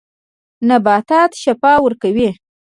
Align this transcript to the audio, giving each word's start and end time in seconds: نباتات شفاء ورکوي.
نباتات 0.69 1.31
شفاء 1.43 1.77
ورکوي. 1.81 2.29